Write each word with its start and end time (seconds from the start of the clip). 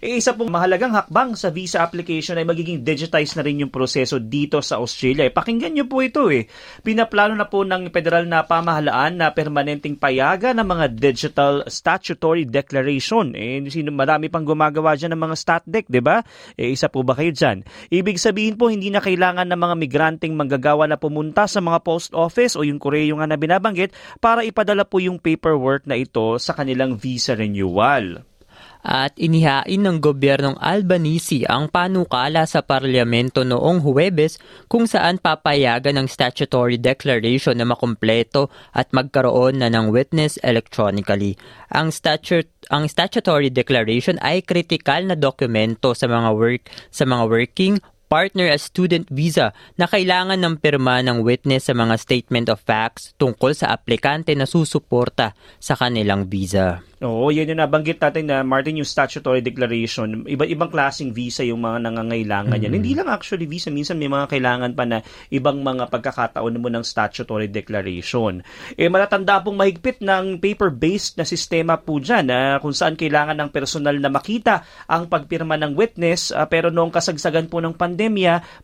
E 0.00 0.16
isa 0.16 0.32
pong 0.32 0.48
mahalagang 0.48 0.96
hakbang 0.96 1.36
sa 1.36 1.52
visa 1.52 1.84
application 1.84 2.40
ay 2.40 2.48
magiging 2.48 2.80
digitized 2.80 3.36
na 3.36 3.44
rin 3.44 3.60
yung 3.60 3.68
proseso 3.68 4.16
dito 4.16 4.64
sa 4.64 4.80
Australia. 4.80 5.28
E, 5.28 5.30
pakinggan 5.30 5.76
niyo 5.76 5.84
po 5.92 6.00
ito 6.00 6.32
eh. 6.32 6.48
Pinaplano 6.80 7.36
na 7.36 7.44
po 7.44 7.68
ng 7.68 7.92
federal 7.92 8.24
na 8.24 8.40
pamahalaan 8.40 9.20
na 9.20 9.28
permanenteng 9.28 10.00
payaga 10.00 10.56
ng 10.56 10.64
mga 10.64 10.96
digital 10.96 11.68
statutory 11.68 12.48
declaration. 12.48 13.36
Eh, 13.36 13.60
sino, 13.68 13.92
marami 13.92 14.32
pang 14.32 14.40
gumagawa 14.40 14.96
dyan 14.96 15.12
ng 15.12 15.20
mga 15.20 15.36
stat 15.36 15.64
deck, 15.68 15.84
di 15.92 16.00
ba? 16.00 16.24
Eh, 16.56 16.72
isa 16.72 16.88
po 16.88 17.04
ba 17.04 17.12
kayo 17.12 17.36
dyan? 17.36 17.60
Ibig 17.92 18.16
sabihin 18.16 18.56
po, 18.56 18.72
hindi 18.72 18.88
na 18.88 19.04
kailangan 19.04 19.52
ng 19.52 19.60
mga 19.60 19.74
migranteng 19.76 20.32
manggagawa 20.32 20.88
na 20.88 20.96
pumunta 20.96 21.44
sa 21.44 21.60
mga 21.60 21.76
post 21.84 22.16
office 22.16 22.56
o 22.56 22.64
yung 22.64 22.80
koreo 22.80 23.20
nga 23.20 23.28
na 23.28 23.36
binabanggit 23.36 23.92
para 24.16 24.48
ipadala 24.48 24.88
po 24.88 24.96
yung 24.96 25.20
paperwork 25.20 25.84
na 25.84 26.00
ito 26.00 26.40
sa 26.40 26.56
kanilang 26.56 26.96
visa 26.96 27.36
renewal 27.36 28.29
at 28.80 29.12
inihain 29.20 29.80
ng 29.80 30.00
gobyernong 30.00 30.56
Albanese 30.60 31.44
ang 31.44 31.68
panukala 31.68 32.48
sa 32.48 32.64
parlamento 32.64 33.44
noong 33.44 33.84
Huwebes 33.84 34.40
kung 34.66 34.88
saan 34.88 35.20
papayagan 35.20 36.00
ng 36.00 36.08
statutory 36.08 36.80
declaration 36.80 37.56
na 37.56 37.68
makumpleto 37.68 38.48
at 38.72 38.88
magkaroon 38.96 39.60
na 39.60 39.68
ng 39.68 39.92
witness 39.92 40.40
electronically. 40.40 41.36
Ang 41.70 41.92
statute 41.92 42.48
ang 42.70 42.86
statutory 42.86 43.50
declaration 43.50 44.16
ay 44.22 44.46
kritikal 44.46 45.02
na 45.02 45.18
dokumento 45.18 45.92
sa 45.92 46.06
mga 46.06 46.30
work 46.32 46.70
sa 46.94 47.04
mga 47.04 47.24
working 47.26 47.74
partner 48.10 48.50
as 48.50 48.66
student 48.66 49.06
visa 49.06 49.54
na 49.78 49.86
kailangan 49.86 50.34
ng 50.34 50.58
pirma 50.58 50.98
ng 50.98 51.22
witness 51.22 51.70
sa 51.70 51.78
mga 51.78 51.94
statement 51.94 52.50
of 52.50 52.58
facts 52.58 53.14
tungkol 53.14 53.54
sa 53.54 53.70
aplikante 53.70 54.34
na 54.34 54.50
susuporta 54.50 55.30
sa 55.62 55.78
kanilang 55.78 56.26
visa. 56.26 56.82
Oo, 57.00 57.32
yan 57.32 57.48
yung 57.48 57.64
nabanggit 57.64 57.96
natin 57.96 58.28
na 58.28 58.44
Martin 58.44 58.76
yung 58.76 58.84
statutory 58.84 59.40
declaration. 59.40 60.20
Iba-ibang 60.28 60.68
klaseng 60.68 61.16
visa 61.16 61.40
yung 61.40 61.64
mga 61.64 61.88
nangangailangan 61.88 62.60
mm-hmm. 62.60 62.64
yan. 62.68 62.76
Hindi 62.76 62.92
lang 62.92 63.08
actually 63.08 63.48
visa, 63.48 63.72
minsan 63.72 63.96
may 63.96 64.12
mga 64.12 64.28
kailangan 64.28 64.76
pa 64.76 64.84
na 64.84 65.00
ibang 65.32 65.64
mga 65.64 65.88
pagkakataon 65.88 66.60
mo 66.60 66.68
ng 66.68 66.84
statutory 66.84 67.48
declaration. 67.48 68.44
Eh 68.76 68.92
malatanda 68.92 69.40
pong 69.40 69.56
mahigpit 69.56 70.04
ng 70.04 70.44
paper-based 70.44 71.16
na 71.16 71.24
sistema 71.24 71.80
po 71.80 72.04
dyan 72.04 72.28
uh, 72.28 72.60
kung 72.60 72.76
saan 72.76 73.00
kailangan 73.00 73.40
ng 73.40 73.48
personal 73.48 73.96
na 73.96 74.12
makita 74.12 74.60
ang 74.84 75.08
pagpirma 75.08 75.56
ng 75.56 75.72
witness 75.72 76.36
uh, 76.36 76.44
pero 76.52 76.68
noong 76.68 76.92
kasagsagan 76.92 77.48
po 77.48 77.64
ng 77.64 77.80
pandemya, 77.80 77.99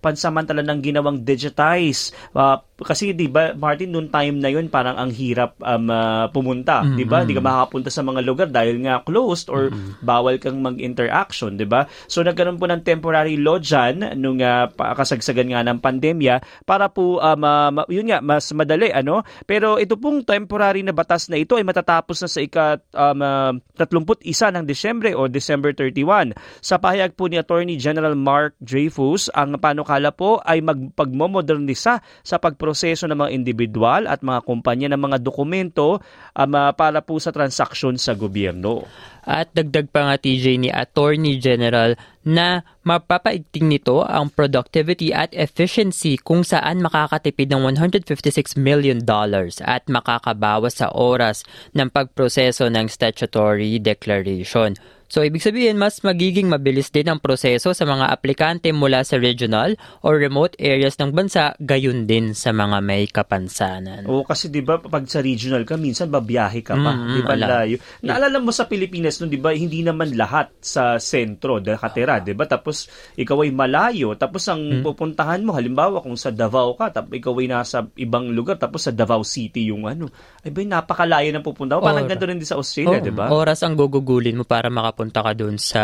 pansamantala 0.00 0.64
ng 0.64 0.80
ginawang 0.80 1.20
digitize. 1.20 2.14
Uh, 2.32 2.56
kasi 2.84 3.16
'di 3.16 3.32
ba 3.32 3.56
Martin 3.56 3.88
noong 3.88 4.12
time 4.12 4.36
na 4.36 4.52
'yon 4.52 4.68
parang 4.68 5.00
ang 5.00 5.08
hirap 5.08 5.56
um, 5.64 5.88
uh, 5.88 6.28
pumunta, 6.28 6.84
mm-hmm. 6.84 6.96
'di 7.00 7.04
ba? 7.08 7.16
Hindi 7.24 7.36
ka 7.36 7.42
makakapunta 7.44 7.88
sa 7.88 8.04
mga 8.04 8.20
lugar 8.20 8.48
dahil 8.52 8.84
nga 8.84 9.00
closed 9.00 9.48
or 9.48 9.72
mm-hmm. 9.72 10.04
bawal 10.04 10.36
kang 10.36 10.60
mag-interaction, 10.60 11.56
'di 11.56 11.64
ba? 11.64 11.88
So 12.04 12.20
nagkaroon 12.20 12.60
po 12.60 12.68
ng 12.68 12.84
temporary 12.84 13.40
law 13.40 13.56
diyan 13.56 14.20
nung 14.20 14.44
uh, 14.44 14.68
kasagsagan 14.76 15.56
nga 15.56 15.64
ng 15.64 15.80
pandemya 15.80 16.68
para 16.68 16.92
po 16.92 17.16
um, 17.16 17.42
uh, 17.44 17.88
yun 17.88 18.12
nga 18.12 18.20
mas 18.20 18.52
madali 18.52 18.92
ano. 18.92 19.24
Pero 19.48 19.80
ito 19.80 19.96
pong 19.96 20.28
temporary 20.28 20.84
na 20.84 20.92
batas 20.92 21.32
na 21.32 21.40
ito 21.40 21.56
ay 21.56 21.64
matatapos 21.64 22.20
na 22.20 22.28
sa 22.28 22.40
ika 22.44 22.76
um, 22.92 23.20
uh, 23.24 23.52
31 23.80 24.52
ng 24.52 24.64
Desyembre 24.68 25.16
o 25.16 25.32
December 25.32 25.72
31. 25.72 26.36
Sa 26.60 26.76
pahayag 26.76 27.16
po 27.16 27.24
ni 27.32 27.40
Attorney 27.40 27.80
General 27.80 28.12
Mark 28.12 28.52
Dreyfus, 28.60 29.25
ang 29.32 29.56
panukala 29.58 30.12
po 30.12 30.38
ay 30.44 30.62
magpagmomodernisa 30.62 32.02
sa 32.02 32.36
pag 32.36 32.54
proseso 32.54 33.08
ng 33.08 33.16
mga 33.16 33.30
individual 33.32 34.06
at 34.06 34.20
mga 34.22 34.40
kumpanya 34.44 34.92
ng 34.92 35.00
mga 35.00 35.18
dokumento 35.22 35.98
um, 36.36 36.52
uh, 36.54 36.72
para 36.74 37.00
po 37.02 37.16
sa 37.18 37.32
transaksyon 37.32 37.96
sa 37.96 38.14
gobyerno. 38.14 38.86
At 39.26 39.50
dagdag 39.50 39.90
pa 39.90 40.06
nga 40.06 40.16
TJ 40.22 40.62
ni 40.62 40.70
Attorney 40.70 41.42
General 41.42 41.98
na 42.26 42.66
mapapaigting 42.82 43.70
nito 43.70 44.02
ang 44.02 44.34
productivity 44.34 45.14
at 45.14 45.30
efficiency 45.30 46.18
kung 46.18 46.42
saan 46.42 46.82
makakatipid 46.82 47.54
ng 47.54 47.78
156 47.78 48.58
million 48.58 48.98
dollars 48.98 49.62
at 49.62 49.86
makakabawas 49.86 50.82
sa 50.82 50.90
oras 50.90 51.46
ng 51.78 51.86
pagproseso 51.86 52.66
ng 52.66 52.90
statutory 52.90 53.78
declaration. 53.78 54.74
So, 55.06 55.22
ibig 55.22 55.42
sabihin, 55.42 55.78
mas 55.78 56.02
magiging 56.02 56.50
mabilis 56.50 56.90
din 56.90 57.06
ang 57.06 57.22
proseso 57.22 57.70
sa 57.70 57.86
mga 57.86 58.10
aplikante 58.10 58.74
mula 58.74 59.06
sa 59.06 59.22
regional 59.22 59.78
or 60.02 60.18
remote 60.18 60.58
areas 60.58 60.98
ng 60.98 61.14
bansa, 61.14 61.54
gayon 61.62 62.10
din 62.10 62.34
sa 62.34 62.50
mga 62.50 62.82
may 62.82 63.06
kapansanan. 63.06 64.02
Oo, 64.10 64.26
kasi 64.26 64.50
di 64.50 64.66
ba 64.66 64.82
pag 64.82 65.06
sa 65.06 65.22
regional 65.22 65.62
ka, 65.62 65.78
minsan 65.78 66.10
babiyahe 66.10 66.58
ka 66.66 66.74
pa. 66.74 66.90
Mm-hmm, 66.90 67.14
di 67.14 67.20
ba 67.22 67.34
layo? 67.38 67.76
Naalala 68.02 68.42
mo 68.42 68.50
sa 68.50 68.66
Pilipinas 68.66 69.22
no, 69.22 69.30
di 69.30 69.38
ba, 69.38 69.54
hindi 69.54 69.86
naman 69.86 70.10
lahat 70.18 70.50
sa 70.58 70.98
sentro 70.98 71.62
nakatira, 71.62 72.15
di 72.18 72.34
ba? 72.34 72.48
Tapos, 72.48 72.90
ikaw 73.14 73.46
ay 73.46 73.54
malayo. 73.54 74.18
Tapos, 74.18 74.42
ang 74.50 74.58
mm-hmm. 74.58 74.82
pupuntahan 74.82 75.46
mo, 75.46 75.54
halimbawa, 75.54 76.02
kung 76.02 76.18
sa 76.18 76.34
Davao 76.34 76.74
ka, 76.74 76.90
tapos 76.90 77.14
ikaw 77.14 77.36
ay 77.38 77.46
nasa 77.46 77.86
ibang 78.00 78.32
lugar, 78.34 78.58
tapos 78.58 78.88
sa 78.88 78.92
Davao 78.96 79.22
City 79.22 79.70
yung 79.70 79.86
ano, 79.86 80.10
ay 80.42 80.50
ba, 80.50 80.66
napakalayo 80.66 81.30
ng 81.30 81.46
pupunta 81.46 81.78
mo. 81.78 81.86
Parang 81.86 82.08
ganito 82.08 82.26
rin 82.26 82.40
din 82.40 82.48
sa 82.48 82.58
Australia, 82.58 82.98
oh, 82.98 83.04
di 83.04 83.14
ba? 83.14 83.28
Oras 83.30 83.62
ang 83.62 83.78
gugugulin 83.78 84.40
mo 84.40 84.44
para 84.48 84.66
maka 84.72 84.96
makapunta 84.96 85.20
ka 85.20 85.32
doon 85.34 85.58
sa 85.58 85.82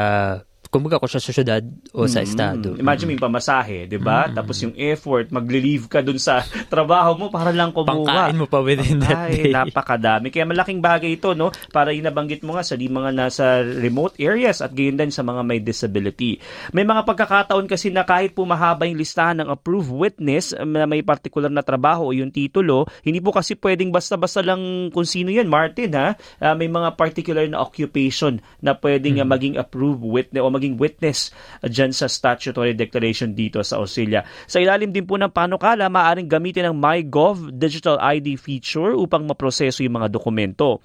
kumbaga 0.73 0.97
kung 0.97 1.13
sa 1.13 1.21
syudad 1.21 1.61
o 1.93 2.09
sa 2.09 2.25
mm-hmm. 2.25 2.29
estado. 2.33 2.69
Imagine 2.81 3.13
mm-hmm. 3.13 3.21
may 3.21 3.27
pamasahe, 3.29 3.79
'di 3.85 4.01
ba? 4.01 4.25
Mm-hmm. 4.25 4.37
Tapos 4.41 4.57
yung 4.65 4.75
effort, 4.81 5.29
magli-leave 5.29 5.85
ka 5.85 6.01
dun 6.01 6.17
sa 6.17 6.41
trabaho 6.73 7.13
mo 7.13 7.27
para 7.29 7.53
lang 7.53 7.77
kumuha. 7.77 7.93
Pangkain 7.93 8.41
mo 8.41 8.49
pa 8.49 8.65
within 8.65 9.05
that 9.05 9.29
day. 9.29 9.53
Ay, 9.53 9.53
napakadami. 9.53 10.33
Kaya 10.33 10.49
malaking 10.49 10.81
bagay 10.81 11.21
ito, 11.21 11.37
no? 11.37 11.53
Para 11.69 11.93
inabanggit 11.93 12.41
mo 12.41 12.57
nga 12.57 12.65
sa 12.65 12.81
di 12.81 12.89
mga 12.89 13.13
nasa 13.13 13.61
remote 13.61 14.17
areas 14.17 14.65
at 14.65 14.73
gayon 14.73 14.97
din 14.97 15.13
sa 15.13 15.21
mga 15.21 15.45
may 15.45 15.61
disability. 15.61 16.41
May 16.73 16.89
mga 16.89 17.05
pagkakataon 17.05 17.69
kasi 17.69 17.93
na 17.93 18.09
kahit 18.09 18.33
po 18.33 18.49
mahaba 18.49 18.89
yung 18.89 18.97
listahan 18.97 19.45
ng 19.45 19.53
approved 19.53 19.93
witness 19.93 20.57
um, 20.57 20.73
na 20.73 20.89
may 20.89 21.05
particular 21.05 21.53
na 21.53 21.61
trabaho 21.61 22.09
o 22.09 22.17
yung 22.17 22.33
titulo, 22.33 22.89
hindi 23.05 23.21
po 23.21 23.37
kasi 23.37 23.61
pwedeng 23.61 23.93
basta-basta 23.93 24.41
lang 24.41 24.89
kung 24.89 25.05
sino 25.05 25.29
yan, 25.29 25.53
Martin, 25.53 25.93
ha? 25.93 26.17
Uh, 26.41 26.57
may 26.57 26.73
mga 26.73 26.97
particular 26.97 27.45
na 27.45 27.61
occupation 27.61 28.41
na 28.65 28.73
pwedeng 28.73 29.21
mm-hmm. 29.21 29.29
maging 29.29 29.55
approved 29.61 30.01
witness 30.01 30.41
o 30.41 30.62
maging 30.63 30.79
witness 30.79 31.35
dyan 31.67 31.91
sa 31.91 32.07
statutory 32.07 32.79
declaration 32.79 33.35
dito 33.35 33.59
sa 33.67 33.83
Australia. 33.83 34.23
Sa 34.47 34.63
ilalim 34.63 34.95
din 34.95 35.03
po 35.03 35.19
ng 35.19 35.35
panukala, 35.35 35.91
maaaring 35.91 36.31
gamitin 36.31 36.71
ang 36.71 36.79
MyGov 36.79 37.51
Digital 37.51 37.99
ID 37.99 38.39
feature 38.39 38.95
upang 38.95 39.27
maproseso 39.27 39.83
yung 39.83 39.99
mga 39.99 40.07
dokumento. 40.15 40.79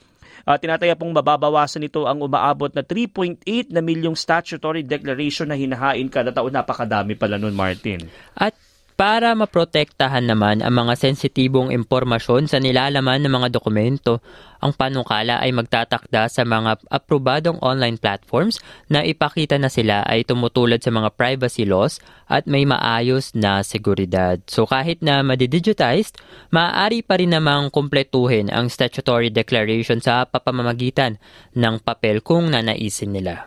Uh, 0.48 0.56
tinataya 0.58 0.96
pong 0.98 1.14
mababawasan 1.14 1.86
nito 1.86 2.08
ang 2.08 2.24
umaabot 2.24 2.72
na 2.72 2.82
3.8 2.82 3.70
na 3.70 3.84
milyong 3.84 4.16
statutory 4.16 4.82
declaration 4.82 5.46
na 5.46 5.60
hinahain 5.60 6.08
kada 6.10 6.34
taon. 6.34 6.50
Napakadami 6.56 7.20
pala 7.20 7.36
nun, 7.36 7.52
Martin. 7.54 8.08
At 8.32 8.56
para 8.98 9.38
maprotektahan 9.38 10.26
naman 10.26 10.66
ang 10.66 10.74
mga 10.74 10.98
sensitibong 10.98 11.70
impormasyon 11.70 12.50
sa 12.50 12.58
nilalaman 12.58 13.22
ng 13.22 13.30
mga 13.30 13.48
dokumento, 13.54 14.26
ang 14.58 14.74
panukala 14.74 15.38
ay 15.38 15.54
magtatakda 15.54 16.26
sa 16.26 16.42
mga 16.42 16.82
aprobadong 16.90 17.62
online 17.62 18.02
platforms 18.02 18.58
na 18.90 19.06
ipakita 19.06 19.62
na 19.62 19.70
sila 19.70 20.02
ay 20.02 20.26
tumutulad 20.26 20.82
sa 20.82 20.90
mga 20.90 21.14
privacy 21.14 21.64
laws 21.64 22.02
at 22.26 22.50
may 22.50 22.66
maayos 22.66 23.38
na 23.38 23.62
seguridad. 23.62 24.42
So 24.50 24.66
kahit 24.66 25.06
na 25.06 25.22
madidigitized, 25.22 26.18
maaari 26.50 27.06
pa 27.06 27.22
rin 27.22 27.38
namang 27.38 27.70
kumpletuhin 27.70 28.50
ang 28.50 28.68
statutory 28.68 29.30
declaration 29.30 30.02
sa 30.02 30.26
papamamagitan 30.26 31.22
ng 31.54 31.86
papel 31.86 32.26
kung 32.26 32.50
nanaisin 32.50 33.14
nila. 33.14 33.47